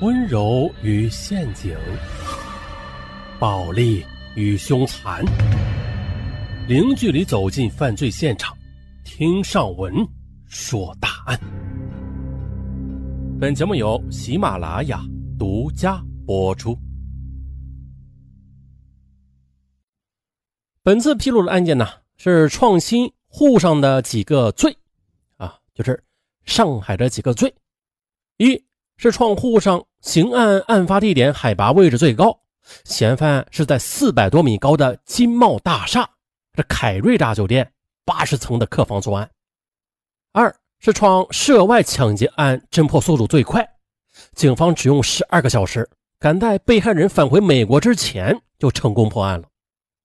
[0.00, 1.72] 温柔与陷阱，
[3.38, 5.24] 暴力与凶残，
[6.66, 8.56] 零距离走进犯罪现场，
[9.04, 9.94] 听上文
[10.46, 11.38] 说大案。
[13.40, 15.00] 本节目由喜马拉雅
[15.38, 16.76] 独家播出。
[20.82, 21.86] 本次披露的案件呢，
[22.16, 24.76] 是创新沪上的几个罪，
[25.36, 26.02] 啊，就是
[26.44, 27.54] 上海的几个罪，
[28.38, 28.60] 一。
[28.96, 32.40] 是创沪上刑案案发地点海拔位置最高，
[32.84, 36.08] 嫌犯是在四百多米高的金茂大厦
[36.54, 37.72] 这凯瑞大酒店
[38.04, 39.28] 八十层的客房作案。
[40.32, 43.68] 二是创涉外抢劫案侦破速度最快，
[44.34, 45.88] 警方只用十二个小时，
[46.18, 49.48] 赶在被害人返回美国之前就成功破案了。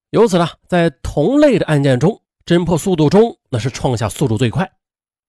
[0.09, 4.71] 由此呢，在同类的案件中，侦破速度中那是创下速度最快。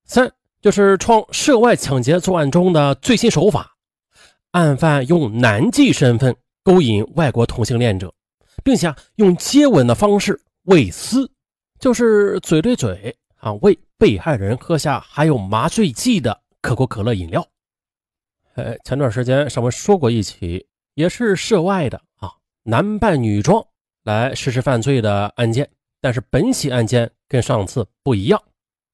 [0.04, 0.32] 三。
[0.60, 3.77] 就是创涉外抢劫作案中的最新手法，
[4.51, 8.12] 案犯用男妓身份勾引外国同性恋者，
[8.62, 11.30] 并且用接吻的方式喂私，
[11.79, 17.46] 就是嘴对嘴啊，喂被害人喝下含有麻醉剂的可口可乐饮料。
[18.54, 22.32] 呃，前段时间上文说过一起，也是涉外的啊，
[22.65, 23.65] 男扮女装
[24.02, 25.71] 来实施犯罪的案件，
[26.02, 28.43] 但是本起案件跟上次不一样，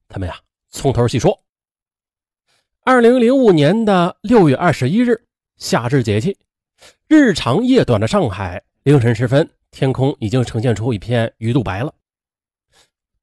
[0.08, 0.38] 咱们呀
[0.70, 1.42] 从头细说。
[2.88, 5.20] 二零零五年的六月二十一日，
[5.56, 6.36] 夏至节气，
[7.08, 11.92] 日长夜短的上海，凌晨时分，天空已经呈现出一片鱼肚白了。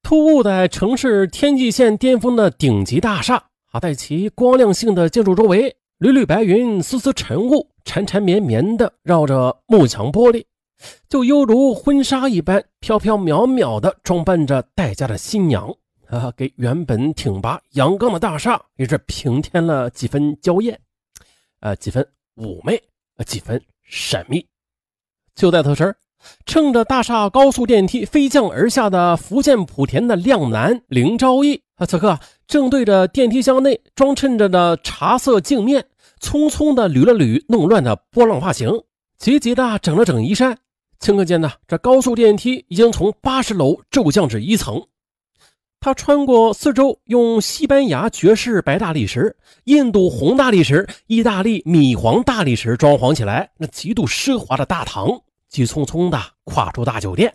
[0.02, 10.44] 突兀在城市天际线巅峰的顶级大厦，啊，在其光亮性的建筑周围，缕缕白云、丝丝晨雾，缠缠绵绵的绕着幕墙玻璃，
[11.08, 15.74] 就犹如婚纱一般，飘飘渺渺的装扮着待嫁的新娘。
[16.18, 20.78] 啊，给原本挺拔阳刚的大厦也是平添了几分娇艳，
[21.60, 22.06] 呃，几分
[22.36, 22.82] 妩媚，
[23.16, 24.46] 呃，几分神秘。
[25.34, 25.94] 就在此时，
[26.46, 35.86] 乘着大厦高速电梯飞降而下的福建莆田的靓男林昭义，啊，此刻正对着电梯箱内装衬着的茶色镜面，
[36.20, 38.70] 匆匆的捋了捋弄乱的波浪发型，
[39.18, 40.58] 急急的整了整衣衫。
[41.00, 44.86] 顷刻间呢，这高速电梯已经从八十楼骤降至一层。
[45.84, 57.34] 他穿过四周用西班牙爵士白大理石、印度红大理石、意大利米黄大理石装潢起来那极度奢华的大堂，急匆匆地跨出大酒店。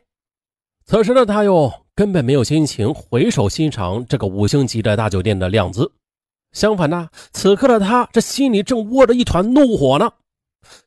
[0.84, 5.92] 此时的他又根本没有心情回首欣赏这个五星级的大酒店的靓姿，
[6.52, 10.10] 相反呢，此刻的他这心里正窝着一团怒火呢。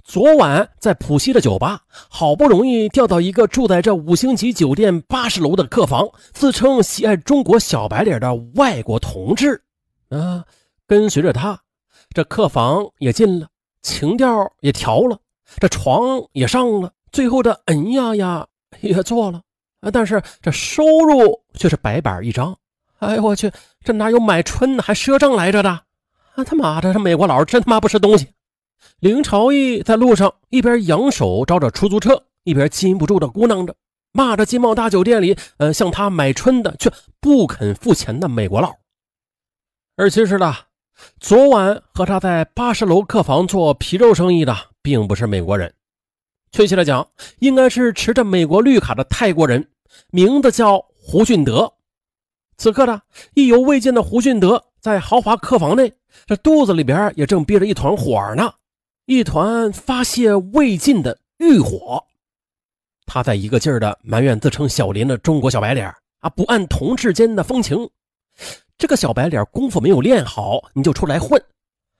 [0.04, 9.62] 昨晚在浦西的酒吧，好不容易调到一个住在这五星级酒店八十楼的客房，自称喜爱中国小白脸的外国同志，
[10.10, 10.44] 啊，
[10.86, 11.58] 跟随着他，
[12.10, 13.48] 这客房也进了，
[13.82, 15.18] 情调也调了，
[15.58, 18.46] 这床也上了，最后这嗯呀呀
[18.82, 19.40] 也做了，
[19.80, 22.54] 啊，但是这收入却是白板一张。
[22.98, 23.50] 哎呦我去，
[23.82, 25.70] 这哪有买春呢，还赊账来着的？
[26.34, 28.28] 啊他妈的，这美国佬真他妈不是东西！
[29.00, 33.74] 林朝义在路上一边扬手招着出租车，一边禁不住的咕囔着，
[34.12, 38.74] 骂着金茂大酒店里，呃，向他买春的却不肯付钱的美国佬。
[39.96, 40.54] 而其实呢，
[41.20, 45.74] 昨晚和他在八十楼客房做皮肉生意的，并不是美国人，
[46.50, 47.08] 确切的讲，
[47.40, 49.68] 应该是持着美国绿卡的泰国人，
[50.10, 51.72] 名字叫胡俊德。
[52.56, 53.02] 此刻呢，
[53.34, 55.92] 意犹未尽的胡俊德在豪华客房内，
[56.26, 58.52] 这肚子里边也正憋着一团火呢。
[59.06, 62.04] 一团发泄未尽的欲火，
[63.04, 67.90] 他在一个劲儿的埋怨自称小林的中国小白脸啊，不按同志间的风情。
[68.78, 71.42] 这个小白脸功夫没有练好，你就出来混，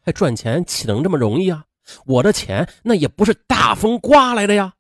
[0.00, 1.64] 还赚钱岂能这么容易啊？
[2.06, 4.74] 我的钱那也不是大风刮来的呀！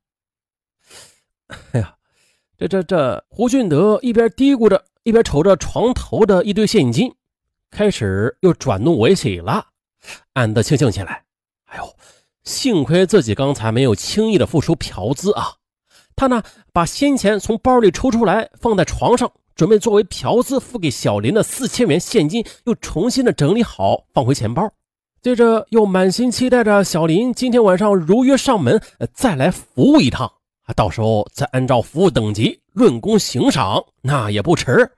[1.72, 1.96] 哎呀，
[2.56, 7.12] 这这这，胡俊德一边嘀咕着，一边瞅着床头的一堆现金，
[7.72, 9.66] 开始又转怒为喜了，
[10.34, 11.24] 暗自庆幸起来。
[12.44, 15.54] 幸亏自己刚才没有轻易的付出嫖资啊！
[16.16, 16.42] 他呢，
[16.72, 24.72] 把先前从包里抽出来放在床上，准备作为嫖资付给小林的四千元现金，又重新的整理好放回钱包。
[25.22, 28.82] 接着又满心期待着小林今天晚上如约上门，
[29.14, 30.26] 再来服务一趟
[30.64, 30.74] 啊！
[30.74, 34.90] 到时候再按照服务等级论功行赏，那也不迟。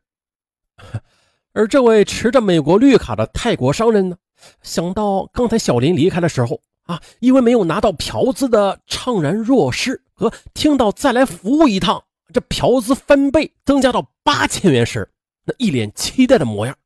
[1.53, 4.17] 而这位持着美国绿卡的泰国商人呢，
[4.63, 6.61] 想到刚才小林离开的时候。
[6.85, 15.11] 啊，因为没有拿到嫖资的怅然若失，和听到再来服务一趟，这嫖资翻倍增加到八千元时，
[15.45, 16.77] 那一脸期待的模样，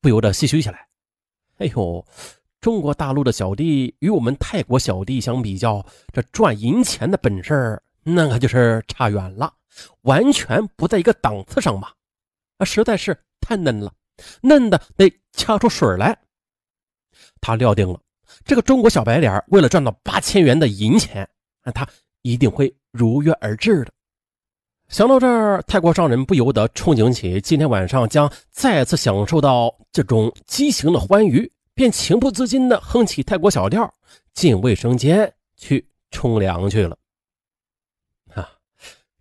[0.00, 0.88] 不由得唏嘘起来。
[1.58, 2.04] 哎呦，
[2.60, 9.52] 中国大陆的小弟与我们泰国小弟相比较，这赚银钱的本事那可就是差远了，
[10.02, 11.88] 完全不在一个档次上嘛！
[12.58, 13.92] 啊，实在是太嫩了，
[14.40, 16.18] 嫩的得掐出水来。
[17.40, 18.00] 他料定了，
[18.46, 21.28] 这个中国小白脸为了赚到八千元的银钱，
[21.64, 21.86] 那他
[22.22, 23.90] 一定会如约而至的。
[24.88, 33.92] 想到这儿，泰国商人不由得憧憬起今天晚上将再次享受到这种畸形的欢愉，便情不自禁地哼起泰国小调，
[34.32, 36.96] 进卫生间去冲凉去了。
[38.32, 38.48] 啊，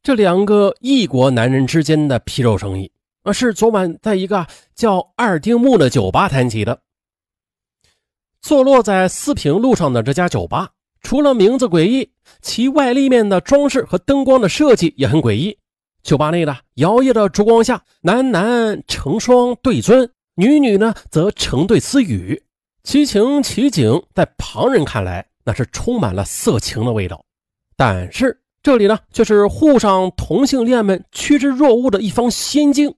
[0.03, 2.91] 这两个异国男人之间的皮肉生意
[3.23, 4.45] 啊，是昨晚在一个
[4.75, 6.79] 叫二丁目的酒吧谈起的。
[8.45, 10.69] 坐落在四平路上的这家酒吧。
[11.01, 12.11] 除了名字诡异，
[12.43, 15.57] 其外立面的装饰和灯光的设计也很诡异。
[16.03, 22.43] 酒吧内的摇曳的烛光下，男男成双对尊，女女呢则成对私语，
[22.83, 27.25] 其情其景，在旁人看来那是充满了色情的味道。
[27.75, 32.93] 但是这里呢，却是沪上同性恋们趋之若鹜的一方仙境。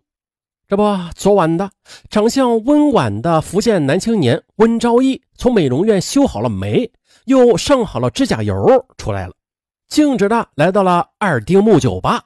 [0.70, 0.84] 这不，
[1.16, 1.72] 昨晚的
[2.10, 6.92] 长相温婉的福建男青年温昭义，从美容院修好了眉。
[7.24, 9.34] 又上好了指甲油，出来了，
[9.88, 12.22] 径直的来到了二丁目酒吧。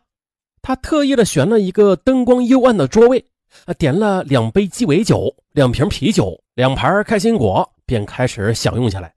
[0.63, 3.23] 他特意的选了一个灯光幽暗的桌位，
[3.65, 9.13] 啊点了两杯鸡尾酒、两瓶啤酒、两盘开心果，便开始享用起来。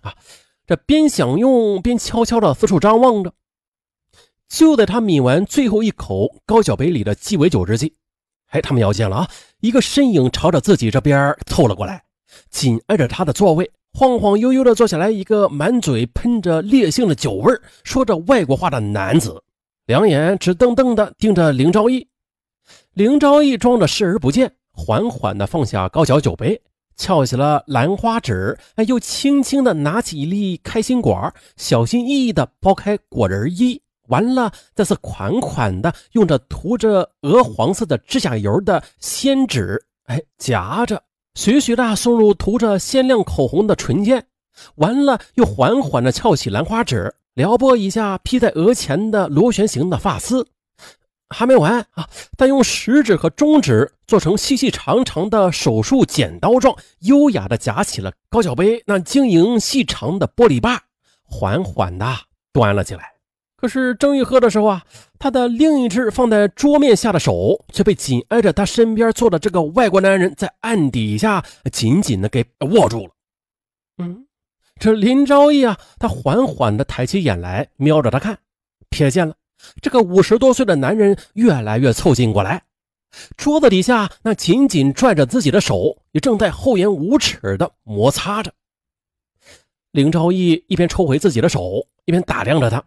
[0.00, 0.14] 啊，
[0.66, 3.32] 这边享用边悄悄的四处张望着。
[4.48, 7.94] 就在他抿完最后一口高脚杯里的鸡尾酒之际，
[8.52, 9.30] 哎，他们要见了啊！
[9.60, 12.02] 一个身影朝着自己这边凑了过来，
[12.50, 13.70] 紧挨着他的座位。
[13.94, 17.52] 晃晃悠悠地坐下来，一个满嘴喷着烈性的酒味
[17.84, 19.42] 说着外国话的男子，
[19.86, 22.06] 两眼直瞪瞪地盯着林昭义。
[22.94, 26.60] 林昭义装着视而不见，缓缓地放下高脚酒杯，
[26.96, 41.02] 翘起了兰花指，哎又轻轻地拿起一粒开心果，小心翼翼地剥开果仁衣，完了再是款款的用着涂着鹅黄色的指甲油的仙纸，哎，夹着。
[41.34, 44.26] 徐徐的送入涂着鲜亮口红的唇间，
[44.74, 50.46] 完了又缓缓的翘起兰花指，撩拨一下披在额前的螺旋形的发丝。
[51.30, 52.06] 还没完啊！
[52.36, 60.82] 他用食指和中指做成细细长长的手术剪刀状，优雅的夹起了高脚杯那晶莹细长的玻璃把，
[61.24, 62.06] 缓缓的
[62.52, 63.11] 端了起来。
[63.62, 64.82] 可是正欲喝的时候啊，
[65.20, 73.12] 他的另一只放在桌面下的手却被紧挨着他身边坐的这个外国男人在案底下紧紧的给握住了。
[73.98, 74.26] 嗯，
[74.80, 78.36] 这林昭义啊，他缓缓的抬起眼来瞄着他看，
[78.90, 79.36] 瞥见了
[79.80, 82.64] 这个五十多岁的男人越来越凑近过来，
[83.36, 88.52] 桌子底下那紧紧拽着自己的手也正在厚颜无耻的摩擦着。
[89.92, 92.82] 林昭义一边抽回自己的手，一边打量着他。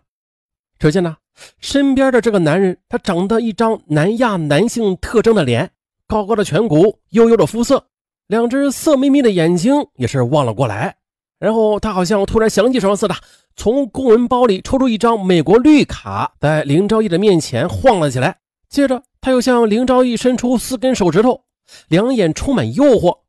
[0.78, 1.18] 只见呢，
[1.60, 5.72] 身边的这个男人，他长得一张南亚男性特征的脸，
[6.08, 7.88] 高高的颧骨，悠悠的肤色，
[8.28, 10.98] 两只色眯眯的眼睛也是望了过来。
[11.40, 13.16] 然后他好像突然想起什么似的，
[13.56, 18.40] 从公文包里抽出一张美国绿卡，在林昭义的面前晃了起来。
[18.70, 21.46] 接着他又向林昭义伸出四根手指头，
[21.88, 23.20] 两眼充满诱惑。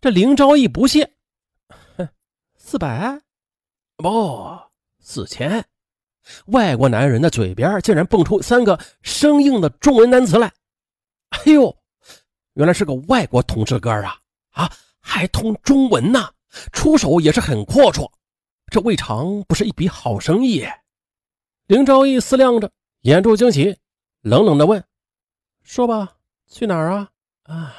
[0.00, 1.10] 这林昭义不屑
[1.96, 2.08] ：“哼，
[2.56, 3.20] 四百？
[3.96, 4.58] 不，
[5.00, 5.64] 四千。”
[6.46, 10.52] 外国男人的嘴边竟然蹦出三个生硬的中文单词来，
[11.30, 11.76] 哎呦，
[12.54, 14.18] 原来是个外国同志哥啊！
[14.50, 14.70] 啊，
[15.00, 16.30] 还通中文呢，
[16.72, 18.10] 出手也是很阔绰，
[18.70, 20.66] 这未尝不是一笔好生意。
[21.66, 22.70] 林昭义思量着，
[23.02, 23.76] 眼珠惊喜，
[24.22, 24.82] 冷冷的问
[25.62, 26.16] ：“说吧，
[26.48, 27.10] 去哪儿啊？
[27.44, 27.74] 啊，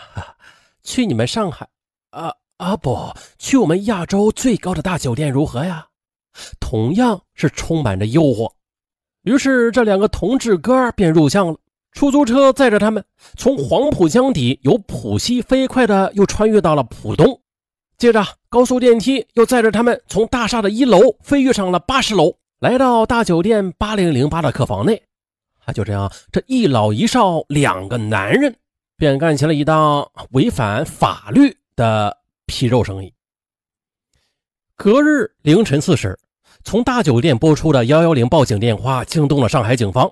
[0.84, 1.68] 去你们上海？
[2.12, 5.88] 啊啊，不去我们亚洲最高的大酒店如何呀？”
[6.60, 8.52] 同样是充满着诱惑，
[9.24, 11.58] 于是这两个同志哥便入巷了。
[11.92, 13.04] 出租车载着他们
[13.36, 17.42] 从黄浦江底由浦西飞快的又穿越到了浦东，
[17.98, 25.02] 接着高速电梯又载着他们从大厦的一楼飞跃上了八十楼，来到大酒店八零零八的客房内。
[25.66, 28.56] 啊就这样，这一老一少两个男人
[28.96, 32.16] 便干起了一档违反法律的
[32.46, 33.12] 皮肉生意。
[34.76, 36.18] 隔日凌晨四时。
[36.64, 40.12] 从大酒店拨出的幺幺零报警电话惊动了上海警方。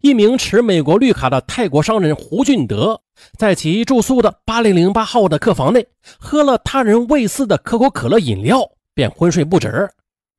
[0.00, 3.00] 一名持美国绿卡的泰国商人胡俊德，
[3.38, 5.86] 在其住宿的八零零八号的客房内，
[6.18, 9.88] 喝了他人喂饲的可口可乐饮料，便昏睡不止。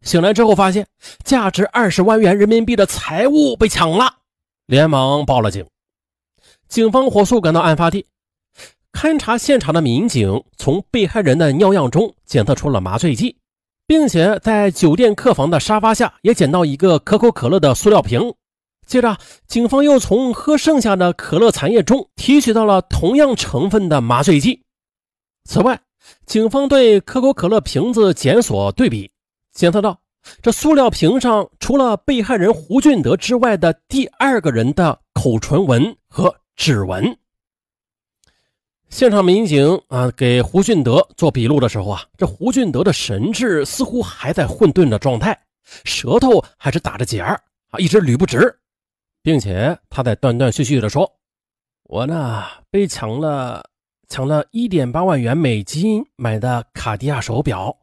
[0.02, 0.86] 醒来之后，发现
[1.24, 4.16] 价值二十万元人民币的财物被抢了，
[4.66, 5.66] 连忙报了警。
[6.68, 8.06] 警方火速赶到案发地，
[8.92, 13.38] 勘察现场的民警从被害人的尿样中检测出了麻醉剂，
[13.90, 18.36] 并且在酒店客房的沙发下也捡到一个可口可乐的塑料瓶。
[18.86, 19.18] 接着，
[19.48, 24.62] 警方又从喝剩下的可乐残液中提取到了同样成分的麻醉剂。
[25.46, 25.82] 此外，
[26.28, 29.10] 警方对可口可乐瓶子检索对比，
[29.54, 30.00] 检测到
[30.44, 37.18] 这塑料瓶上除了被害人胡俊德之外的第二个人的口唇纹和指纹。
[38.90, 45.40] 现场民警啊，给胡俊德做笔录的时候啊，这胡俊德的神志似乎还在混沌的状态，
[45.84, 48.54] 舌头还是打着结儿啊，一直捋不直，
[49.22, 51.10] 并且他在断断续续的说
[51.86, 53.64] ：“我呢被抢了，
[54.10, 57.78] 抢了一点八万元美金买的卡地亚手表，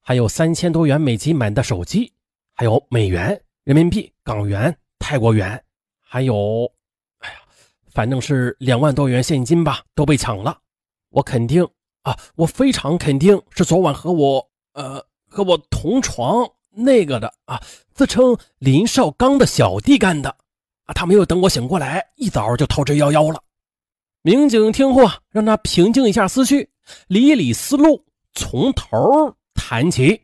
[0.00, 2.12] 还有三千多元美金买的手机，
[2.54, 5.62] 还有美元、人民币、港元、泰国元，
[6.00, 6.70] 还有。”
[7.94, 10.58] 反正是两万多元现金吧，都被抢了。
[11.10, 11.66] 我肯定
[12.02, 17.62] 啊，我非常肯定是昨晚和我呃和我同床那个的啊，
[17.94, 20.28] 自称林少刚的小弟干的
[20.84, 20.92] 啊。
[20.92, 23.40] 他没有等我醒过来，一早就逃之夭夭了。
[24.22, 26.70] 民警听后啊，让他平静一下思绪，
[27.06, 30.23] 理理思路，从头谈起。